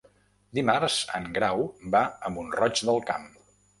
Dimarts 0.59 0.95
en 1.19 1.29
Grau 1.37 1.61
va 1.97 2.01
a 2.09 2.33
Mont-roig 2.39 2.83
del 2.89 3.03
Camp. 3.11 3.29